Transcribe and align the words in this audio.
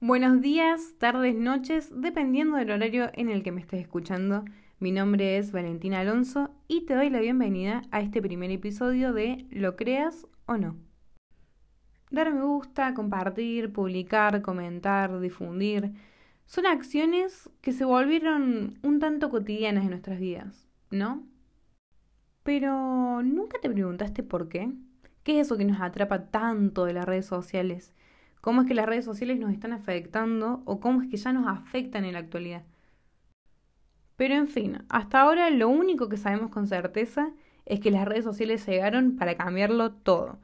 Buenos 0.00 0.42
días, 0.42 0.92
tardes, 0.98 1.34
noches, 1.34 1.90
dependiendo 1.90 2.58
del 2.58 2.70
horario 2.70 3.10
en 3.14 3.30
el 3.30 3.42
que 3.42 3.50
me 3.50 3.62
estés 3.62 3.80
escuchando. 3.80 4.44
Mi 4.78 4.92
nombre 4.92 5.38
es 5.38 5.52
Valentina 5.52 6.00
Alonso 6.00 6.50
y 6.68 6.84
te 6.84 6.94
doy 6.94 7.08
la 7.08 7.18
bienvenida 7.18 7.80
a 7.90 8.02
este 8.02 8.20
primer 8.20 8.50
episodio 8.50 9.14
de 9.14 9.46
Lo 9.50 9.74
creas 9.74 10.26
o 10.44 10.58
no. 10.58 10.76
Dar 12.10 12.30
me 12.34 12.42
gusta, 12.42 12.92
compartir, 12.92 13.72
publicar, 13.72 14.42
comentar, 14.42 15.18
difundir, 15.18 15.94
son 16.44 16.66
acciones 16.66 17.48
que 17.62 17.72
se 17.72 17.86
volvieron 17.86 18.78
un 18.82 18.98
tanto 19.00 19.30
cotidianas 19.30 19.84
en 19.84 19.90
nuestras 19.90 20.20
vidas, 20.20 20.68
¿no? 20.90 21.26
Pero 22.42 23.22
¿nunca 23.22 23.58
te 23.62 23.70
preguntaste 23.70 24.22
por 24.22 24.50
qué? 24.50 24.70
¿Qué 25.22 25.40
es 25.40 25.46
eso 25.46 25.56
que 25.56 25.64
nos 25.64 25.80
atrapa 25.80 26.26
tanto 26.26 26.84
de 26.84 26.92
las 26.92 27.06
redes 27.06 27.24
sociales? 27.24 27.94
Cómo 28.46 28.60
es 28.60 28.68
que 28.68 28.74
las 28.74 28.86
redes 28.86 29.04
sociales 29.04 29.40
nos 29.40 29.52
están 29.52 29.72
afectando 29.72 30.62
o 30.66 30.78
cómo 30.78 31.02
es 31.02 31.08
que 31.08 31.16
ya 31.16 31.32
nos 31.32 31.48
afectan 31.48 32.04
en 32.04 32.12
la 32.12 32.20
actualidad. 32.20 32.62
Pero 34.14 34.36
en 34.36 34.46
fin, 34.46 34.84
hasta 34.88 35.20
ahora 35.20 35.50
lo 35.50 35.68
único 35.68 36.08
que 36.08 36.16
sabemos 36.16 36.52
con 36.52 36.68
certeza 36.68 37.32
es 37.64 37.80
que 37.80 37.90
las 37.90 38.04
redes 38.04 38.22
sociales 38.22 38.64
llegaron 38.64 39.16
para 39.16 39.36
cambiarlo 39.36 39.90
todo, 39.90 40.38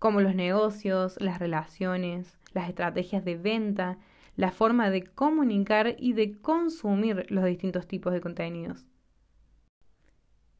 como 0.00 0.20
los 0.20 0.34
negocios, 0.34 1.16
las 1.20 1.38
relaciones, 1.38 2.40
las 2.54 2.68
estrategias 2.68 3.24
de 3.24 3.36
venta, 3.36 3.98
la 4.34 4.50
forma 4.50 4.90
de 4.90 5.04
comunicar 5.04 5.94
y 5.96 6.14
de 6.14 6.36
consumir 6.40 7.24
los 7.30 7.44
distintos 7.44 7.86
tipos 7.86 8.12
de 8.12 8.20
contenidos. 8.20 8.84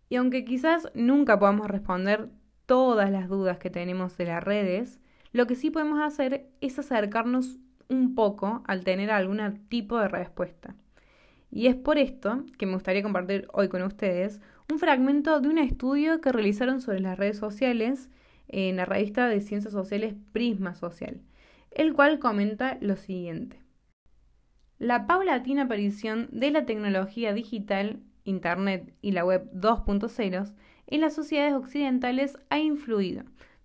Y 0.08 0.14
aunque 0.14 0.44
quizás 0.44 0.92
nunca 0.94 1.40
podamos 1.40 1.66
responder 1.66 2.30
todas 2.66 3.10
las 3.10 3.28
dudas 3.28 3.58
que 3.58 3.70
tenemos 3.70 4.16
de 4.16 4.26
las 4.26 4.44
redes, 4.44 5.00
lo 5.34 5.48
que 5.48 5.56
sí 5.56 5.70
podemos 5.70 6.00
hacer 6.00 6.46
es 6.60 6.78
acercarnos 6.78 7.58
un 7.88 8.14
poco 8.14 8.62
al 8.68 8.84
tener 8.84 9.10
algún 9.10 9.40
tipo 9.68 9.98
de 9.98 10.06
respuesta. 10.06 10.76
Y 11.50 11.66
es 11.66 11.74
por 11.74 11.98
esto 11.98 12.44
que 12.56 12.66
me 12.66 12.74
gustaría 12.74 13.02
compartir 13.02 13.48
hoy 13.52 13.68
con 13.68 13.82
ustedes 13.82 14.40
un 14.70 14.78
fragmento 14.78 15.40
de 15.40 15.48
un 15.48 15.58
estudio 15.58 16.20
que 16.20 16.30
realizaron 16.30 16.80
sobre 16.80 17.00
las 17.00 17.18
redes 17.18 17.36
sociales 17.36 18.10
en 18.46 18.76
la 18.76 18.84
revista 18.84 19.26
de 19.26 19.40
Ciencias 19.40 19.72
Sociales 19.72 20.14
Prisma 20.32 20.76
Social, 20.76 21.20
el 21.72 21.94
cual 21.94 22.20
comenta 22.20 22.78
lo 22.80 22.94
siguiente. 22.94 23.58
La 24.78 25.08
paulatina 25.08 25.62
aparición 25.62 26.28
de 26.30 26.52
la 26.52 26.64
tecnología 26.64 27.32
digital, 27.32 27.98
Internet 28.22 28.94
y 29.02 29.10
la 29.10 29.24
web 29.24 29.50
2.0 29.52 30.54
en 30.86 31.00
las 31.00 31.12
sociedades 31.12 31.54
occidentales 31.54 32.38
ha 32.50 32.60
influido, 32.60 33.24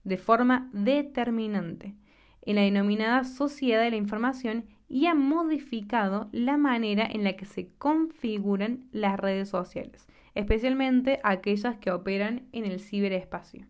de 0.10 0.18
forma 0.18 0.70
determinante 0.74 1.96
en 2.42 2.56
la 2.56 2.62
denominada 2.62 3.24
sociedad 3.24 3.82
de 3.82 3.92
la 3.92 3.96
información 3.96 4.66
y 4.90 5.06
ha 5.06 5.14
modificado 5.14 6.30
la 6.32 6.58
manera 6.58 7.06
en 7.06 7.24
la 7.24 7.34
que 7.34 7.46
se 7.46 7.70
configuran 7.78 8.90
las 8.92 9.20
redes 9.20 9.50
sociales, 9.50 10.08
especialmente 10.34 11.20
aquellas 11.24 11.78
que 11.78 11.92
operan 11.92 12.48
en 12.52 12.66
el 12.66 12.80
ciberespacio. 12.80 13.68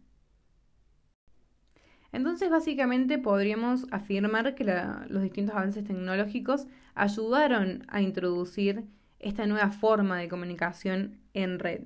Entonces, 2.11 2.49
básicamente 2.49 3.19
podríamos 3.19 3.85
afirmar 3.91 4.55
que 4.55 4.63
los 4.63 5.21
distintos 5.21 5.55
avances 5.55 5.83
tecnológicos 5.83 6.65
ayudaron 6.95 7.85
a 7.89 8.01
introducir 8.01 8.85
esta 9.19 9.45
nueva 9.45 9.69
forma 9.71 10.17
de 10.17 10.29
comunicación 10.29 11.19
en 11.33 11.59
red, 11.59 11.81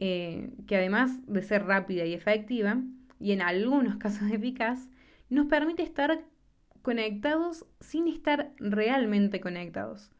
eh, 0.00 0.50
que 0.66 0.76
además 0.76 1.24
de 1.26 1.42
ser 1.42 1.64
rápida 1.64 2.04
y 2.04 2.12
efectiva, 2.12 2.82
y 3.20 3.32
en 3.32 3.42
algunos 3.42 3.96
casos 3.96 4.30
eficaz, 4.32 4.88
nos 5.28 5.46
permite 5.46 5.84
estar 5.84 6.24
conectados 6.82 7.66
sin 7.78 8.08
estar 8.08 8.52
realmente 8.58 9.40
conectados. 9.40 10.10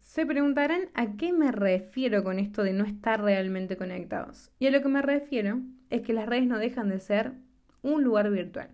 Se 0.00 0.24
preguntarán 0.24 0.88
a 0.94 1.16
qué 1.16 1.32
me 1.32 1.52
refiero 1.52 2.24
con 2.24 2.38
esto 2.38 2.62
de 2.62 2.72
no 2.72 2.84
estar 2.84 3.22
realmente 3.22 3.76
conectados. 3.76 4.50
Y 4.58 4.66
a 4.66 4.70
lo 4.70 4.80
que 4.80 4.88
me 4.88 5.02
refiero 5.02 5.60
es 5.90 6.00
que 6.00 6.14
las 6.14 6.26
redes 6.26 6.46
no 6.46 6.58
dejan 6.58 6.88
de 6.88 6.98
ser 6.98 7.34
un 7.82 8.02
lugar 8.02 8.30
virtual. 8.30 8.70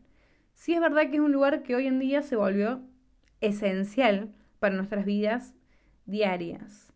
Sí 0.55 0.75
es 0.75 0.81
verdad 0.81 1.11
que 1.11 1.17
es 1.17 1.21
un 1.21 1.33
lugar 1.33 1.65
que 1.65 1.75
hoy 1.75 1.89
en 1.89 1.99
día 1.99 2.23
se 2.23 2.37
volvió 2.37 2.81
esencial 3.41 4.33
para 4.61 4.77
nuestras 4.77 5.05
vidas 5.05 5.55
diarias. 6.07 6.92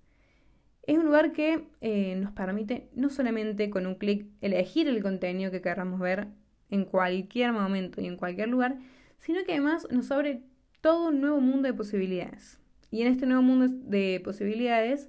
Es 0.86 0.98
un 0.98 1.04
lugar 1.04 1.32
que 1.32 1.66
eh, 1.80 2.14
nos 2.16 2.32
permite 2.32 2.88
no 2.94 3.10
solamente 3.10 3.70
con 3.70 3.86
un 3.86 3.96
clic 3.96 4.26
elegir 4.40 4.86
el 4.86 5.02
contenido 5.02 5.50
que 5.50 5.60
queramos 5.60 5.98
ver 5.98 6.28
en 6.70 6.84
cualquier 6.84 7.52
momento 7.52 8.00
y 8.00 8.06
en 8.06 8.16
cualquier 8.16 8.48
lugar, 8.48 8.78
sino 9.18 9.44
que 9.44 9.52
además 9.52 9.88
nos 9.90 10.10
abre 10.12 10.42
todo 10.80 11.08
un 11.08 11.20
nuevo 11.20 11.40
mundo 11.40 11.66
de 11.66 11.74
posibilidades. 11.74 12.60
Y 12.90 13.02
en 13.02 13.08
este 13.08 13.26
nuevo 13.26 13.42
mundo 13.42 13.66
de 13.68 14.20
posibilidades 14.22 15.08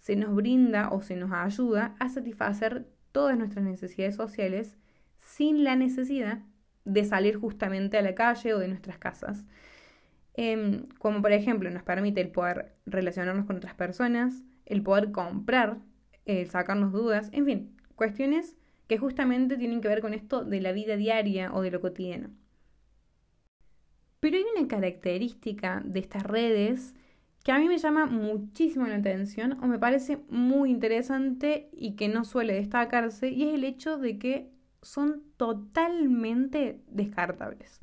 se 0.00 0.16
nos 0.16 0.34
brinda 0.34 0.90
o 0.90 1.02
se 1.02 1.14
nos 1.14 1.30
ayuda 1.32 1.94
a 2.00 2.08
satisfacer 2.08 2.88
todas 3.12 3.38
nuestras 3.38 3.64
necesidades 3.64 4.16
sociales 4.16 4.76
sin 5.18 5.62
la 5.62 5.76
necesidad 5.76 6.40
de 6.84 7.04
salir 7.04 7.36
justamente 7.36 7.96
a 7.96 8.02
la 8.02 8.16
calle 8.16 8.54
o 8.54 8.58
de 8.58 8.66
nuestras 8.66 8.98
casas. 8.98 9.44
Em, 10.34 10.88
como 10.98 11.22
por 11.22 11.30
ejemplo 11.30 11.70
nos 11.70 11.84
permite 11.84 12.20
el 12.20 12.30
poder 12.30 12.74
relacionarnos 12.86 13.46
con 13.46 13.56
otras 13.56 13.74
personas, 13.74 14.42
el 14.66 14.82
poder 14.82 15.12
comprar, 15.12 15.78
el 16.24 16.48
sacarnos 16.48 16.92
dudas, 16.92 17.28
en 17.32 17.46
fin, 17.46 17.76
cuestiones 17.94 18.56
que 18.86 18.98
justamente 18.98 19.56
tienen 19.56 19.80
que 19.80 19.88
ver 19.88 20.00
con 20.00 20.14
esto 20.14 20.44
de 20.44 20.60
la 20.60 20.72
vida 20.72 20.96
diaria 20.96 21.52
o 21.52 21.62
de 21.62 21.70
lo 21.70 21.80
cotidiano. 21.80 22.30
Pero 24.20 24.36
hay 24.36 24.44
una 24.56 24.68
característica 24.68 25.82
de 25.84 26.00
estas 26.00 26.22
redes 26.22 26.94
que 27.42 27.52
a 27.52 27.58
mí 27.58 27.66
me 27.68 27.78
llama 27.78 28.06
muchísimo 28.06 28.86
la 28.86 28.96
atención 28.96 29.58
o 29.62 29.66
me 29.66 29.78
parece 29.78 30.18
muy 30.28 30.70
interesante 30.70 31.68
y 31.72 31.96
que 31.96 32.08
no 32.08 32.24
suele 32.24 32.54
destacarse 32.54 33.30
y 33.30 33.48
es 33.48 33.54
el 33.54 33.64
hecho 33.64 33.98
de 33.98 34.18
que 34.18 34.52
son 34.80 35.22
totalmente 35.36 36.80
descartables. 36.86 37.80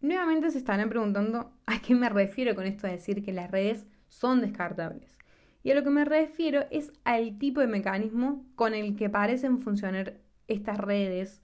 Nuevamente 0.00 0.50
se 0.50 0.58
estarán 0.58 0.88
preguntando 0.88 1.52
a 1.66 1.80
qué 1.80 1.94
me 1.94 2.08
refiero 2.08 2.54
con 2.54 2.66
esto 2.66 2.86
de 2.86 2.94
decir 2.94 3.22
que 3.24 3.32
las 3.32 3.50
redes 3.50 3.86
son 4.12 4.42
descartables. 4.42 5.18
Y 5.62 5.70
a 5.70 5.74
lo 5.74 5.82
que 5.82 5.90
me 5.90 6.04
refiero 6.04 6.64
es 6.70 6.92
al 7.02 7.38
tipo 7.38 7.60
de 7.60 7.66
mecanismo 7.66 8.44
con 8.56 8.74
el 8.74 8.94
que 8.94 9.08
parecen 9.08 9.62
funcionar 9.62 10.18
estas 10.48 10.76
redes, 10.76 11.40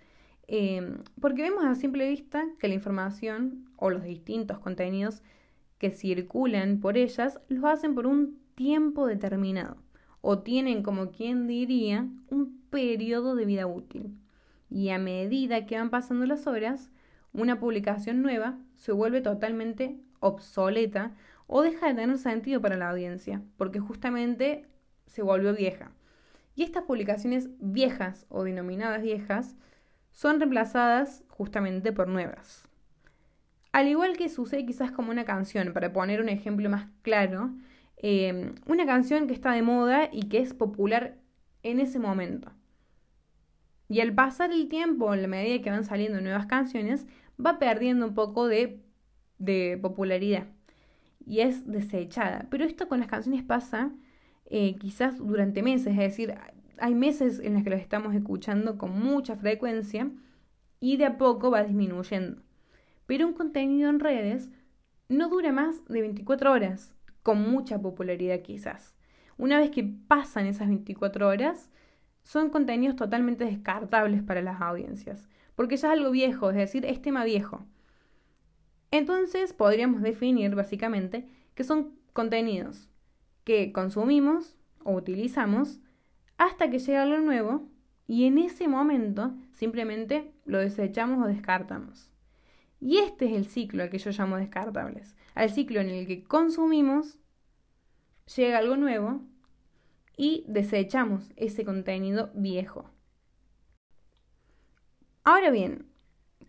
em, 0.49 0.99
porque 1.19 1.43
vemos 1.43 1.65
a 1.65 1.75
simple 1.75 2.09
vista 2.09 2.45
que 2.59 2.69
la 2.69 2.75
información 2.75 3.65
o 3.77 3.89
los 3.89 4.05
distintos 4.05 4.59
contenidos 4.59 5.23
que 5.79 5.91
circulan 5.91 6.81
por 6.81 6.99
ellas 6.99 7.41
los 7.49 7.65
hacen 7.65 7.95
por 7.95 8.07
un 8.07 8.39
tiempo 8.55 9.07
determinado 9.07 9.79
o 10.21 10.41
tienen 10.41 10.83
como 10.83 11.11
quien 11.11 11.47
diría 11.47 12.07
un 12.29 12.61
periodo 12.71 13.35
de 13.35 13.47
vida 13.47 13.67
útil. 13.67 14.15
Y 14.69 14.91
a 14.91 14.99
medida 14.99 15.65
que 15.65 15.79
van 15.79 15.89
pasando 15.89 16.27
las 16.27 16.47
horas, 16.47 16.91
una 17.33 17.59
publicación 17.59 18.21
nueva 18.21 18.59
se 18.75 18.93
vuelve 18.93 19.23
totalmente 19.23 19.97
obsoleta 20.21 21.15
o 21.49 21.63
deja 21.63 21.89
de 21.89 21.95
tener 21.95 22.19
sentido 22.19 22.61
para 22.61 22.77
la 22.77 22.91
audiencia, 22.91 23.43
porque 23.57 23.81
justamente 23.81 24.67
se 25.07 25.23
volvió 25.23 25.55
vieja. 25.55 25.91
Y 26.55 26.63
estas 26.63 26.85
publicaciones 26.85 27.49
viejas 27.59 28.27
o 28.29 28.45
denominadas 28.45 29.03
viejas 29.03 29.57
son 30.13 30.39
reemplazadas 30.39 31.25
justamente 31.29 31.91
por 31.91 32.07
nuevas. 32.07 32.69
Al 33.73 33.89
igual 33.89 34.17
que 34.17 34.29
sucede 34.29 34.67
quizás 34.67 34.93
como 34.93 35.11
una 35.11 35.25
canción, 35.25 35.73
para 35.73 35.93
poner 35.93 36.21
un 36.21 36.29
ejemplo 36.29 36.69
más 36.69 36.87
claro, 37.03 37.51
eh, 37.97 38.53
una 38.67 38.85
canción 38.85 39.27
que 39.27 39.35
está 39.35 39.53
de 39.53 39.63
moda 39.63 40.11
y 40.13 40.29
que 40.29 40.39
es 40.39 40.53
popular 40.53 41.17
en 41.63 41.81
ese 41.81 41.99
momento. 41.99 42.53
Y 43.89 44.01
al 44.01 44.13
pasar 44.13 44.53
el 44.53 44.69
tiempo, 44.69 45.15
en 45.15 45.23
la 45.23 45.29
medida 45.29 45.63
que 45.63 45.71
van 45.71 45.85
saliendo 45.85 46.21
nuevas 46.21 46.45
canciones, 46.45 47.07
va 47.45 47.59
perdiendo 47.59 48.07
un 48.07 48.15
poco 48.15 48.49
de 48.49 49.79
popularidad 49.81 50.47
y 51.29 51.41
es 51.41 51.67
desechada. 51.71 52.47
Pero 52.51 52.65
esto 52.65 52.89
con 52.89 53.01
las 53.01 53.09
canciones 53.09 53.43
pasa 53.43 53.93
eh, 54.47 54.77
quizás 54.77 55.19
durante 55.19 55.63
meses, 55.63 55.89
es 55.89 55.99
decir, 55.99 56.35
hay 56.79 56.95
meses 56.95 57.39
en 57.39 57.55
los 57.55 57.63
que 57.63 57.71
las 57.71 57.81
estamos 57.81 58.15
escuchando 58.15 58.79
con 58.79 58.99
mucha 58.99 59.37
frecuencia 59.37 60.11
y 60.81 60.97
de 60.97 61.05
a 61.05 61.19
poco 61.19 61.51
va 61.51 61.65
disminuyendo. 61.65 62.41
Pero 63.07 63.27
un 63.27 63.35
contenido 63.35 63.91
en 63.91 64.01
redes 64.01 64.51
no 65.09 65.29
dura 65.29 65.53
más 65.53 65.85
de 65.87 66.01
24 66.01 66.51
horas, 66.51 66.95
con 67.23 67.51
mucha 67.51 67.81
popularidad 67.81 68.41
quizás. 68.41 68.95
Una 69.37 69.59
vez 69.59 69.71
que 69.71 69.85
pasan 69.85 70.47
esas 70.47 70.69
24 70.69 71.29
horas, 71.29 71.71
son 72.23 72.51
contenidos 72.51 72.97
totalmente 72.97 73.45
descartables 73.45 74.23
para 74.23 74.43
las 74.43 74.61
audiencias, 74.61 75.29
porque 75.55 75.77
ya 75.77 75.89
es 75.89 75.99
algo 75.99 76.11
viejo, 76.11 76.51
es 76.51 76.57
decir, 76.57 76.87
es 76.87 77.03
tema 77.03 77.25
viejo. 77.25 77.67
Entonces 78.91 79.53
podríamos 79.53 80.03
definir 80.03 80.55
básicamente 80.55 81.29
que 81.55 81.65
son 81.65 81.99
contenidos 82.13 82.89
que 83.45 83.73
consumimos 83.73 84.57
o 84.85 84.93
utilizamos 84.93 85.81
hasta 86.37 86.71
que 86.71 86.79
llega 86.79 87.03
algo 87.03 87.19
nuevo 87.19 87.69
y 88.07 88.25
en 88.25 88.39
ese 88.39 88.69
momento 88.69 89.35
simplemente 89.53 90.33
lo 90.45 90.59
desechamos 90.59 91.25
o 91.25 91.29
descartamos. 91.29 92.11
Y 92.81 92.99
este 92.99 93.27
es 93.27 93.33
el 93.33 93.47
ciclo 93.47 93.83
al 93.83 93.91
que 93.91 93.99
yo 93.99 94.11
llamo 94.11 94.37
descartables. 94.37 95.17
Al 95.35 95.51
ciclo 95.51 95.81
en 95.81 95.89
el 95.89 96.07
que 96.07 96.23
consumimos, 96.25 97.19
llega 98.37 98.59
algo 98.59 98.77
nuevo 98.77 99.23
y 100.17 100.45
desechamos 100.47 101.31
ese 101.37 101.65
contenido 101.65 102.31
viejo. 102.35 102.91
Ahora 105.25 105.51
bien, 105.51 105.88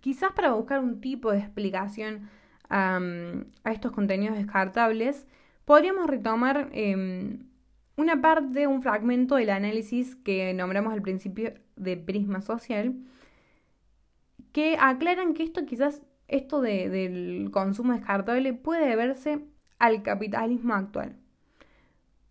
quizás 0.01 0.31
para 0.33 0.53
buscar 0.53 0.79
un 0.79 1.01
tipo 1.01 1.31
de 1.31 1.39
explicación 1.39 2.29
a 2.69 3.71
estos 3.71 3.91
contenidos 3.91 4.37
descartables, 4.37 5.25
podríamos 5.65 6.07
retomar 6.07 6.69
em, 6.71 7.47
una 7.95 8.21
parte, 8.21 8.67
un 8.67 8.81
fragmento 8.81 9.35
del 9.35 9.49
análisis 9.49 10.15
que 10.15 10.53
nombramos 10.53 10.93
al 10.93 11.01
principio 11.01 11.53
de 11.75 11.97
prisma 11.97 12.41
social, 12.41 12.95
que 14.51 14.77
aclaran 14.79 15.33
que 15.33 15.43
esto 15.43 15.65
quizás, 15.65 16.03
esto 16.27 16.61
del 16.61 17.49
consumo 17.51 17.93
descartable 17.93 18.53
puede 18.53 18.87
deberse 18.87 19.45
al 19.79 20.03
capitalismo 20.03 20.75
actual. 20.75 21.15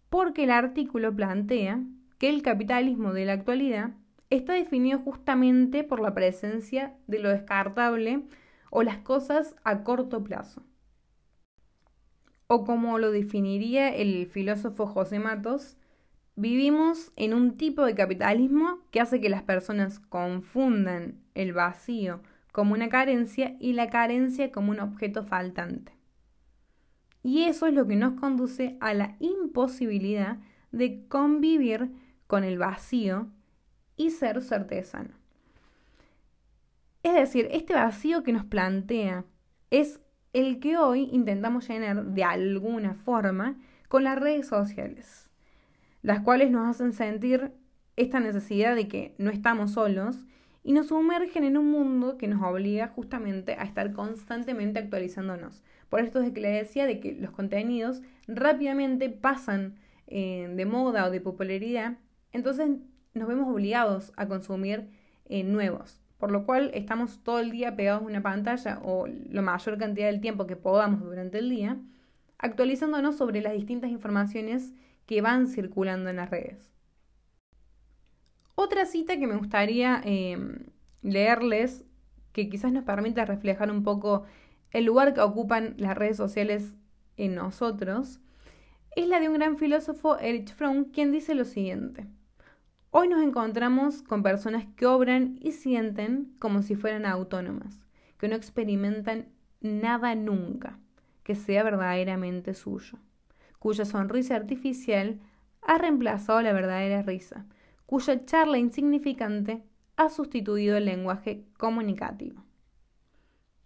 Porque 0.08 0.44
el 0.44 0.50
artículo 0.50 1.14
plantea 1.14 1.82
que 2.18 2.28
el 2.28 2.42
capitalismo 2.42 3.12
de 3.12 3.24
la 3.24 3.32
actualidad 3.34 3.90
está 4.30 4.52
definido 4.52 4.98
justamente 4.98 5.84
por 5.84 6.00
la 6.00 6.14
presencia 6.14 6.94
de 7.06 7.18
lo 7.18 7.30
descartable 7.30 8.24
o 8.70 8.82
las 8.82 8.98
cosas 8.98 9.56
a 9.64 9.82
corto 9.82 10.22
plazo. 10.22 10.62
O 12.46 12.64
como 12.64 12.98
lo 12.98 13.10
definiría 13.10 13.94
el 13.94 14.26
filósofo 14.26 14.86
José 14.86 15.18
Matos, 15.18 15.76
vivimos 16.36 17.12
en 17.16 17.34
un 17.34 17.56
tipo 17.56 17.84
de 17.84 17.94
capitalismo 17.94 18.78
que 18.90 19.00
hace 19.00 19.20
que 19.20 19.28
las 19.28 19.42
personas 19.42 19.98
confundan 19.98 21.20
el 21.34 21.52
vacío 21.52 22.22
como 22.52 22.74
una 22.74 22.88
carencia 22.88 23.56
y 23.60 23.74
la 23.74 23.90
carencia 23.90 24.50
como 24.50 24.70
un 24.70 24.80
objeto 24.80 25.24
faltante. 25.24 25.92
Y 27.22 27.44
eso 27.44 27.66
es 27.66 27.74
lo 27.74 27.86
que 27.86 27.96
nos 27.96 28.18
conduce 28.18 28.76
a 28.80 28.94
la 28.94 29.16
imposibilidad 29.20 30.38
de 30.72 31.06
convivir 31.08 31.90
con 32.26 32.44
el 32.44 32.58
vacío 32.58 33.28
y 33.98 34.10
ser 34.10 34.42
certezano. 34.42 35.10
Es 37.02 37.14
decir, 37.14 37.48
este 37.52 37.74
vacío 37.74 38.22
que 38.22 38.32
nos 38.32 38.46
plantea 38.46 39.24
es 39.70 40.00
el 40.32 40.60
que 40.60 40.78
hoy 40.78 41.08
intentamos 41.12 41.68
llenar 41.68 42.04
de 42.04 42.24
alguna 42.24 42.94
forma 42.94 43.56
con 43.88 44.04
las 44.04 44.18
redes 44.18 44.46
sociales, 44.46 45.30
las 46.02 46.20
cuales 46.20 46.50
nos 46.50 46.68
hacen 46.68 46.92
sentir 46.92 47.52
esta 47.96 48.20
necesidad 48.20 48.74
de 48.76 48.88
que 48.88 49.14
no 49.18 49.30
estamos 49.30 49.72
solos 49.72 50.24
y 50.62 50.72
nos 50.72 50.88
sumergen 50.88 51.44
en 51.44 51.56
un 51.56 51.70
mundo 51.70 52.18
que 52.18 52.28
nos 52.28 52.42
obliga 52.42 52.88
justamente 52.88 53.54
a 53.54 53.64
estar 53.64 53.92
constantemente 53.92 54.78
actualizándonos. 54.78 55.62
Por 55.88 56.00
esto 56.00 56.20
es 56.20 56.32
que 56.32 56.40
le 56.40 56.50
decía 56.50 56.86
de 56.86 57.00
que 57.00 57.14
los 57.14 57.30
contenidos 57.30 58.02
rápidamente 58.26 59.08
pasan 59.08 59.76
eh, 60.06 60.52
de 60.54 60.66
moda 60.66 61.06
o 61.06 61.10
de 61.10 61.20
popularidad, 61.20 61.96
entonces 62.32 62.68
nos 63.18 63.28
vemos 63.28 63.48
obligados 63.48 64.12
a 64.16 64.26
consumir 64.26 64.88
eh, 65.26 65.44
nuevos 65.44 66.00
por 66.18 66.32
lo 66.32 66.44
cual 66.44 66.70
estamos 66.74 67.22
todo 67.22 67.38
el 67.38 67.50
día 67.50 67.76
pegados 67.76 68.02
a 68.02 68.06
una 68.06 68.22
pantalla 68.22 68.80
o 68.82 69.06
la 69.06 69.40
mayor 69.40 69.78
cantidad 69.78 70.08
del 70.08 70.20
tiempo 70.20 70.46
que 70.46 70.56
podamos 70.56 71.00
durante 71.00 71.38
el 71.38 71.48
día, 71.48 71.78
actualizándonos 72.38 73.16
sobre 73.16 73.40
las 73.40 73.52
distintas 73.52 73.90
informaciones 73.90 74.74
que 75.06 75.22
van 75.22 75.46
circulando 75.46 76.10
en 76.10 76.16
las 76.16 76.30
redes. 76.30 76.72
Otra 78.56 78.84
cita 78.84 79.16
que 79.16 79.28
me 79.28 79.36
gustaría 79.36 80.00
em, 80.04 80.66
leerles, 81.02 81.84
que 82.32 82.48
quizás 82.48 82.72
nos 82.72 82.84
permita 82.84 83.24
reflejar 83.24 83.70
un 83.70 83.84
poco 83.84 84.24
el 84.72 84.84
lugar 84.84 85.14
que 85.14 85.20
ocupan 85.20 85.74
las 85.78 85.96
redes 85.96 86.16
sociales 86.16 86.74
en 87.16 87.36
nosotros, 87.36 88.20
es 88.96 89.06
la 89.06 89.20
de 89.20 89.28
un 89.28 89.34
gran 89.34 89.56
filósofo, 89.56 90.18
Erich 90.18 90.52
Fromm, 90.52 90.86
quien 90.86 91.12
dice 91.12 91.36
lo 91.36 91.44
siguiente. 91.44 92.08
Hoy 92.90 93.06
nos 93.06 93.22
encontramos 93.22 94.02
con 94.02 94.22
personas 94.22 94.64
que 94.74 94.86
obran 94.86 95.38
y 95.42 95.52
sienten 95.52 96.34
como 96.38 96.62
si 96.62 96.74
fueran 96.74 97.04
autónomas, 97.04 97.78
que 98.18 98.28
no 98.28 98.34
experimentan 98.34 99.28
nada 99.60 100.14
nunca 100.14 100.78
que 101.22 101.34
sea 101.34 101.62
verdaderamente 101.64 102.54
suyo, 102.54 102.96
cuya 103.58 103.84
sonrisa 103.84 104.36
artificial 104.36 105.20
ha 105.60 105.76
reemplazado 105.76 106.40
la 106.40 106.54
verdadera 106.54 107.02
risa, 107.02 107.44
cuya 107.84 108.24
charla 108.24 108.56
insignificante 108.56 109.62
ha 109.96 110.08
sustituido 110.08 110.78
el 110.78 110.86
lenguaje 110.86 111.44
comunicativo. 111.58 112.42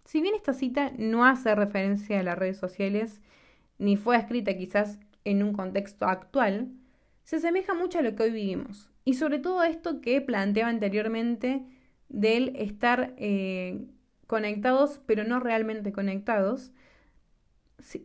Si 0.05 0.21
bien 0.21 0.35
esta 0.35 0.53
cita 0.53 0.91
no 0.99 1.25
hace 1.25 1.55
referencia 1.55 2.19
a 2.19 2.25
las 2.25 2.37
redes 2.37 2.57
sociales, 2.59 3.21
ni 3.79 3.97
fue 3.97 4.17
escrita 4.17 4.57
quizás 4.57 4.99
en 5.25 5.45
un 5.45 5.53
contexto 5.53 6.07
actual, 6.07 6.73
se 7.23 7.37
asemeja 7.37 7.73
mucho 7.73 8.01
a 8.01 8.03
lo 8.03 8.17
que 8.17 8.25
hoy 8.25 8.33
vivimos, 8.33 8.92
y 9.05 9.15
sobre 9.15 9.39
todo 9.39 9.63
esto 9.63 10.01
que 10.01 10.21
planteaba 10.21 10.71
anteriormente 10.71 11.65
del 12.09 12.55
estar 12.57 13.15
eh, 13.17 13.87
conectados 14.27 15.01
pero 15.07 15.25
no 15.25 15.41
realmente 15.41 15.93
conectados, 15.93 16.73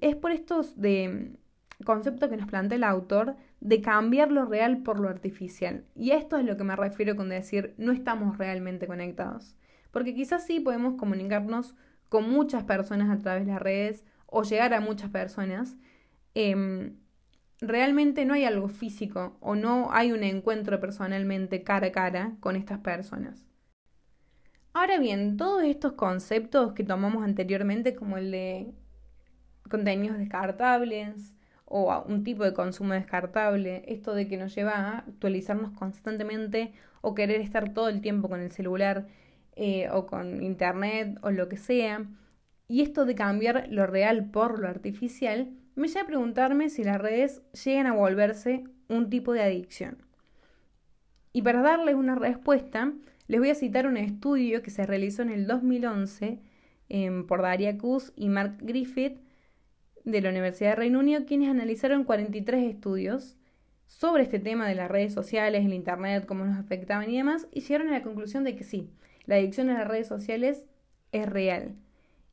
es 0.02 0.16
por 0.16 0.32
estos 0.32 0.80
de 0.80 1.38
conceptos 1.86 2.30
que 2.30 2.38
nos 2.38 2.48
plantea 2.48 2.78
el 2.78 2.84
autor 2.84 3.36
de 3.60 3.82
cambiar 3.82 4.32
lo 4.32 4.46
real 4.46 4.82
por 4.84 5.00
lo 5.00 5.10
artificial. 5.10 5.86
Y 5.96 6.12
esto 6.12 6.38
es 6.38 6.46
lo 6.46 6.58
que 6.58 6.64
me 6.64 6.76
refiero 6.76 7.16
con 7.16 7.30
decir 7.30 7.74
no 7.78 7.92
estamos 7.92 8.38
realmente 8.38 8.88
conectados. 8.88 9.56
Porque 9.92 10.16
quizás 10.16 10.46
sí 10.46 10.60
podemos 10.60 10.96
comunicarnos 10.96 11.76
con 12.10 12.30
muchas 12.30 12.64
personas 12.64 13.10
a 13.10 13.22
través 13.22 13.46
de 13.46 13.52
las 13.52 13.62
redes 13.62 14.06
o 14.26 14.44
llegar 14.44 14.74
a 14.74 14.82
muchas 14.82 15.10
personas. 15.10 15.78
Em, 16.34 16.98
realmente 17.62 18.26
no 18.26 18.34
hay 18.34 18.46
algo 18.46 18.68
físico 18.70 19.38
o 19.40 19.56
no 19.56 19.92
hay 19.92 20.12
un 20.12 20.24
encuentro 20.24 20.80
personalmente 20.80 21.64
cara 21.64 21.88
a 21.88 21.92
cara 21.92 22.32
con 22.40 22.56
estas 22.56 22.80
personas. 22.80 23.46
Ahora 24.74 25.00
bien, 25.00 25.38
todos 25.38 25.64
estos 25.64 25.94
conceptos 25.94 26.74
que 26.74 26.84
tomamos 26.84 27.24
anteriormente, 27.24 27.96
como 27.96 28.18
el 28.18 28.32
de 28.32 28.74
contenidos 29.70 30.18
descartables 30.18 31.34
o 31.66 32.04
un 32.08 32.24
tipo 32.24 32.44
de 32.44 32.54
consumo 32.54 32.94
descartable, 32.94 33.84
esto 33.88 34.14
de 34.14 34.28
que 34.28 34.38
nos 34.38 34.54
lleva 34.56 34.74
a 34.74 34.98
actualizarnos 35.00 35.72
constantemente 35.72 36.74
o 37.02 37.16
querer 37.16 37.42
estar 37.42 37.74
todo 37.74 37.90
el 37.90 38.02
tiempo 38.02 38.30
con 38.30 38.40
el 38.40 38.52
celular 38.52 39.08
eh, 39.56 39.90
o 39.92 40.06
con 40.06 40.44
internet 40.44 41.18
o 41.24 41.32
lo 41.32 41.50
que 41.50 41.58
sea, 41.58 42.06
y 42.68 42.82
esto 42.82 43.06
de 43.06 43.16
cambiar 43.16 43.68
lo 43.70 43.88
real 43.88 44.30
por 44.30 44.60
lo 44.60 44.68
artificial, 44.68 45.50
me 45.78 45.88
lleva 45.88 46.02
a 46.02 46.08
preguntarme 46.08 46.70
si 46.70 46.84
las 46.84 47.00
redes 47.00 47.42
llegan 47.64 47.86
a 47.86 47.94
volverse 47.94 48.64
un 48.90 49.10
tipo 49.10 49.34
de 49.34 49.44
adicción. 49.44 50.04
Y 51.34 51.44
para 51.44 51.62
darles 51.62 51.96
una 51.96 52.16
respuesta, 52.16 52.94
les 53.28 53.40
voy 53.40 53.52
a 53.52 53.56
citar 53.56 53.86
un 53.86 53.98
estudio 53.98 54.64
que 54.64 54.72
se 54.72 54.86
realizó 54.88 55.22
en 55.22 55.30
el 55.30 55.46
2011 55.46 56.40
em, 56.90 57.28
por 57.28 57.44
Daria 57.44 57.78
Kuz 57.78 58.12
y 58.16 58.28
Mark 58.30 58.58
Griffith 58.62 59.20
de 60.04 60.22
la 60.22 60.30
Universidad 60.30 60.72
de 60.72 60.76
Reino 60.78 61.00
Unido, 61.00 61.26
quienes 61.26 61.50
analizaron 61.50 62.06
43 62.06 62.64
estudios 62.64 63.38
sobre 63.86 64.24
este 64.24 64.40
tema 64.40 64.68
de 64.68 64.76
las 64.76 64.90
redes 64.90 65.14
sociales, 65.14 65.64
el 65.64 65.74
Internet, 65.74 66.26
cómo 66.26 66.44
nos 66.44 66.58
afectaban 66.58 67.10
y 67.10 67.18
demás, 67.18 67.48
y 67.52 67.62
llegaron 67.62 67.90
a 67.90 68.00
la 68.00 68.02
conclusión 68.02 68.44
de 68.44 68.56
que 68.56 68.64
sí, 68.64 68.90
la 69.26 69.36
adicción 69.36 69.70
a 69.70 69.78
las 69.78 69.88
redes 69.88 70.08
sociales 70.08 70.66
es 71.12 71.28
real. 71.28 71.76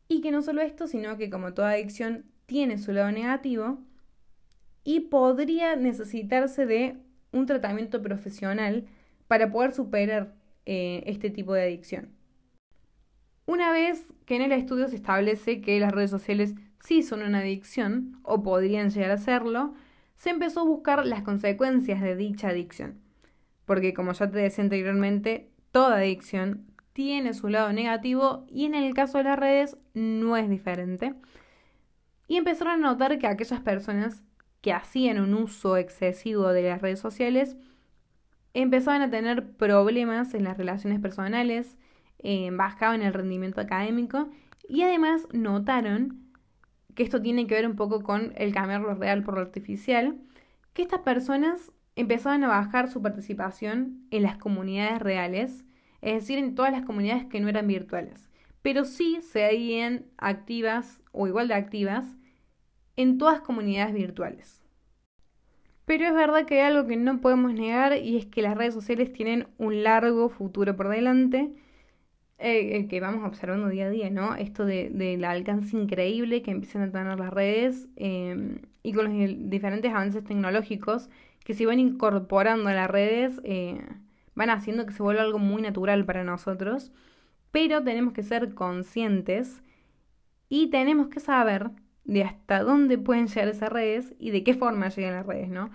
Y 0.09 0.23
que 0.23 0.31
no 0.31 0.41
solo 0.41 0.63
esto, 0.63 0.87
sino 0.87 1.19
que 1.19 1.29
como 1.29 1.53
toda 1.53 1.73
adicción 1.73 2.25
tiene 2.47 2.79
su 2.79 2.93
lado 2.93 3.11
negativo 3.11 3.79
y 4.85 5.01
podría 5.01 5.77
necesitarse 5.77 6.67
de 6.67 6.97
un 7.33 7.47
tratamiento 7.47 8.03
profesional 8.03 8.87
para 9.29 9.51
poder 9.51 9.73
superar 9.73 10.35
eh, 10.67 11.03
este 11.07 11.31
tipo 11.31 11.55
de 11.55 11.63
adicción. 11.63 12.11
Una 13.47 13.73
vez 13.73 14.07
que 14.27 14.37
en 14.37 14.43
el 14.43 14.53
estudio 14.53 14.89
se 14.89 14.97
establece 14.97 15.61
que 15.61 15.81
las 15.81 15.93
redes 15.93 16.11
sociales 16.11 16.55
sí 16.81 17.03
son 17.03 17.23
una 17.23 17.41
adicción 17.41 18.19
o 18.23 18.43
podrían 18.43 18.91
llegar 18.91 19.11
a 19.11 19.19
serlo, 19.19 19.75
se 20.17 20.31
empezó 20.31 20.61
a 20.61 20.65
buscar 20.65 21.05
las 21.05 21.23
consecuencias 21.23 22.01
de 22.01 22.17
dicha 22.17 22.49
adicción. 22.49 23.01
Porque 23.65 23.95
como 23.95 24.13
ya 24.13 24.31
te 24.31 24.39
decía 24.39 24.65
anteriormente, 24.65 25.51
toda 25.73 25.97
adicción 25.97 26.67
tiene 26.93 27.35
su 27.35 27.49
lado 27.49 27.73
negativo 27.73 28.47
y 28.49 28.67
en 28.67 28.75
el 28.75 28.95
caso 28.95 29.19
de 29.19 29.25
las 29.25 29.39
redes 29.39 29.77
no 29.95 30.37
es 30.37 30.49
diferente 30.49 31.15
y 32.27 32.37
empezaron 32.37 32.85
a 32.85 32.89
notar 32.89 33.19
que 33.19 33.27
aquellas 33.27 33.61
personas 33.61 34.23
que 34.61 34.73
hacían 34.73 35.21
un 35.21 35.35
uso 35.35 35.77
excesivo 35.77 36.49
de 36.49 36.63
las 36.63 36.81
redes 36.81 37.01
sociales 37.01 37.57
empezaban 38.55 39.03
a 39.03 39.11
tener 39.11 39.53
problemas 39.53 40.33
en 40.33 40.45
las 40.45 40.57
relaciones 40.57 41.01
personales, 41.01 41.77
eh, 42.19 42.51
bajaban 42.53 43.03
el 43.03 43.13
rendimiento 43.13 43.61
académico 43.61 44.29
y 44.69 44.83
además 44.83 45.27
notaron 45.33 46.25
que 46.95 47.03
esto 47.03 47.21
tiene 47.21 47.47
que 47.47 47.55
ver 47.55 47.67
un 47.67 47.77
poco 47.77 48.03
con 48.03 48.33
el 48.37 48.55
cambiar 48.55 48.81
lo 48.81 48.95
real 48.95 49.23
por 49.23 49.35
lo 49.35 49.41
artificial, 49.41 50.17
que 50.73 50.83
estas 50.83 51.01
personas 51.01 51.73
empezaban 51.97 52.45
a 52.45 52.49
bajar 52.49 52.89
su 52.89 53.03
participación 53.03 54.07
en 54.11 54.23
las 54.23 54.39
comunidades 54.39 55.01
reales, 55.01 55.65
es 56.01 56.15
decir, 56.15 56.39
en 56.39 56.55
todas 56.55 56.73
las 56.73 56.85
comunidades 56.85 57.27
que 57.27 57.41
no 57.41 57.49
eran 57.49 57.67
virtuales. 57.67 58.29
Pero 58.65 58.87
sí 58.87 59.19
seguían 59.21 60.07
activas 60.17 60.99
o 61.13 61.27
igual 61.27 61.49
de 61.49 61.55
activas 61.55 62.17
en 62.97 63.19
todas 63.19 63.43
comunidades 63.43 63.93
virtuales. 63.93 64.63
Pero 65.85 66.07
es 66.07 66.15
verdad 66.15 66.47
que 66.47 66.63
hay 66.63 66.73
algo 66.73 66.89
que 66.89 66.97
no 66.97 67.21
podemos 67.21 67.53
negar 67.53 67.95
y 67.99 68.17
es 68.17 68.25
que 68.25 68.41
las 68.41 68.57
redes 68.57 68.73
sociales 68.73 69.13
tienen 69.13 69.49
un 69.59 69.83
largo 69.85 70.31
futuro 70.31 70.75
por 70.77 70.89
delante, 70.89 71.53
eh, 72.39 72.89
que 72.89 73.01
vamos 73.01 73.27
observando 73.27 73.69
día 73.69 73.85
a 73.85 73.91
día, 73.91 74.09
¿no? 74.09 74.35
Esto 74.35 74.65
del 74.65 74.97
de, 74.97 75.27
alcance 75.27 75.77
increíble 75.77 76.41
que 76.41 76.51
empiezan 76.51 76.81
a 76.85 76.91
tener 76.91 77.19
las 77.19 77.35
redes 77.35 77.87
em, 77.97 78.63
y 78.83 78.95
con 78.95 79.05
los 79.05 79.51
diferentes 79.51 79.91
avances 79.91 80.25
tecnológicos 80.25 81.11
que 81.45 81.53
se 81.53 81.67
van 81.67 81.81
incorporando 81.81 82.71
a 82.71 82.73
las 82.73 82.91
redes, 82.91 83.43
eh, 83.45 83.79
van 84.35 84.49
haciendo 84.49 84.87
que 84.87 84.95
se 84.95 85.03
vuelva 85.03 85.21
algo 85.21 85.39
muy 85.39 85.61
natural 85.61 86.07
para 86.07 86.25
nosotros. 86.25 86.93
Pero 87.55 87.85
tenemos 87.85 88.15
que 88.15 88.25
ser 88.25 88.53
conscientes 88.53 89.63
y 90.49 90.71
tenemos 90.71 91.07
que 91.07 91.21
saber 91.21 91.71
de 92.03 92.25
hasta 92.25 92.65
dónde 92.65 92.99
pueden 92.99 93.29
llegar 93.29 93.47
esas 93.47 93.71
redes 93.71 94.13
y 94.19 94.33
de 94.33 94.43
qué 94.43 94.55
forma 94.55 94.89
llegan 94.89 95.15
las 95.15 95.25
redes, 95.25 95.51
¿no? 95.51 95.71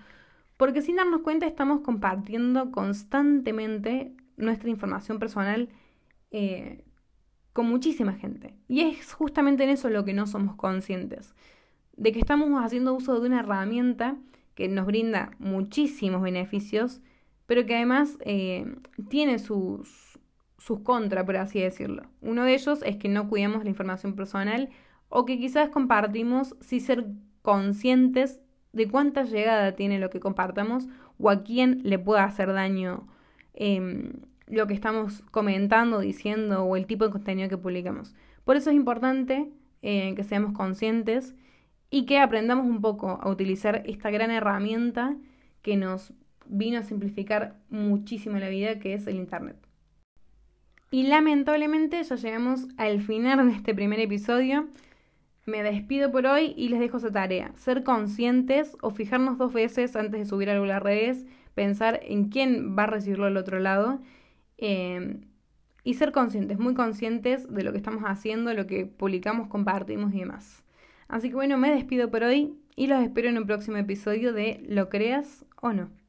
Porque 0.58 0.82
sin 0.82 0.96
darnos 0.96 1.22
cuenta 1.22 1.46
estamos 1.46 1.80
compartiendo 1.80 2.70
constantemente 2.70 4.12
nuestra 4.36 4.68
información 4.68 5.18
personal 5.18 5.70
eh, 6.30 6.84
con 7.54 7.64
muchísima 7.64 8.12
gente. 8.12 8.58
Y 8.68 8.82
es 8.82 9.14
justamente 9.14 9.64
en 9.64 9.70
eso 9.70 9.88
lo 9.88 10.04
que 10.04 10.12
no 10.12 10.26
somos 10.26 10.56
conscientes, 10.56 11.34
de 11.96 12.12
que 12.12 12.18
estamos 12.18 12.50
haciendo 12.62 12.92
uso 12.92 13.18
de 13.18 13.26
una 13.26 13.40
herramienta 13.40 14.18
que 14.54 14.68
nos 14.68 14.84
brinda 14.84 15.30
muchísimos 15.38 16.20
beneficios, 16.20 17.00
pero 17.46 17.64
que 17.64 17.76
además 17.76 18.18
eh, 18.20 18.66
tiene 19.08 19.38
sus, 19.38 20.09
sus 20.60 20.80
contras, 20.80 21.24
por 21.24 21.36
así 21.36 21.58
decirlo. 21.58 22.02
Uno 22.20 22.44
de 22.44 22.54
ellos 22.54 22.82
es 22.84 22.96
que 22.96 23.08
no 23.08 23.28
cuidamos 23.28 23.64
la 23.64 23.70
información 23.70 24.14
personal 24.14 24.68
o 25.08 25.24
que 25.24 25.38
quizás 25.38 25.70
compartimos 25.70 26.54
sin 26.60 26.80
ser 26.80 27.06
conscientes 27.42 28.40
de 28.72 28.86
cuánta 28.86 29.24
llegada 29.24 29.72
tiene 29.72 29.98
lo 29.98 30.10
que 30.10 30.20
compartamos 30.20 30.86
o 31.18 31.30
a 31.30 31.42
quién 31.42 31.80
le 31.82 31.98
puede 31.98 32.20
hacer 32.20 32.52
daño 32.52 33.08
em, 33.54 34.12
lo 34.46 34.66
que 34.66 34.74
estamos 34.74 35.22
comentando, 35.30 35.98
diciendo 36.00 36.64
o 36.64 36.76
el 36.76 36.86
tipo 36.86 37.06
de 37.06 37.10
contenido 37.10 37.48
que 37.48 37.58
publicamos. 37.58 38.14
Por 38.44 38.56
eso 38.56 38.70
es 38.70 38.76
importante 38.76 39.50
eh, 39.82 40.14
que 40.14 40.24
seamos 40.24 40.52
conscientes 40.52 41.34
y 41.88 42.04
que 42.04 42.18
aprendamos 42.18 42.66
un 42.66 42.82
poco 42.82 43.18
a 43.22 43.30
utilizar 43.30 43.82
esta 43.86 44.10
gran 44.10 44.30
herramienta 44.30 45.16
que 45.62 45.76
nos 45.76 46.12
vino 46.46 46.78
a 46.78 46.82
simplificar 46.82 47.56
muchísimo 47.70 48.38
la 48.38 48.48
vida, 48.50 48.78
que 48.78 48.92
es 48.92 49.06
el 49.06 49.16
Internet. 49.16 49.69
Y 50.90 51.04
lamentablemente 51.04 52.02
ya 52.02 52.16
llegamos 52.16 52.66
al 52.76 53.00
final 53.00 53.48
de 53.48 53.54
este 53.54 53.74
primer 53.74 54.00
episodio. 54.00 54.68
Me 55.46 55.62
despido 55.62 56.10
por 56.10 56.26
hoy 56.26 56.52
y 56.56 56.68
les 56.68 56.80
dejo 56.80 56.96
esa 56.96 57.12
tarea. 57.12 57.52
Ser 57.54 57.84
conscientes 57.84 58.76
o 58.82 58.90
fijarnos 58.90 59.38
dos 59.38 59.52
veces 59.52 59.94
antes 59.94 60.20
de 60.20 60.26
subir 60.26 60.50
algo 60.50 60.64
a 60.64 60.68
las 60.68 60.82
redes, 60.82 61.26
pensar 61.54 62.00
en 62.02 62.28
quién 62.28 62.76
va 62.76 62.84
a 62.84 62.86
recibirlo 62.86 63.26
al 63.26 63.36
otro 63.36 63.60
lado 63.60 64.00
em, 64.58 65.20
y 65.84 65.94
ser 65.94 66.10
conscientes, 66.10 66.58
muy 66.58 66.74
conscientes 66.74 67.52
de 67.52 67.62
lo 67.62 67.70
que 67.70 67.78
estamos 67.78 68.02
haciendo, 68.04 68.52
lo 68.52 68.66
que 68.66 68.84
publicamos, 68.86 69.48
compartimos 69.48 70.12
y 70.12 70.20
demás. 70.20 70.64
Así 71.06 71.28
que 71.28 71.36
bueno, 71.36 71.56
me 71.56 71.70
despido 71.70 72.10
por 72.10 72.24
hoy 72.24 72.54
y 72.74 72.88
los 72.88 73.02
espero 73.02 73.28
en 73.28 73.38
un 73.38 73.46
próximo 73.46 73.76
episodio 73.76 74.32
de 74.32 74.60
Lo 74.68 74.88
creas 74.88 75.44
o 75.60 75.72
no. 75.72 75.99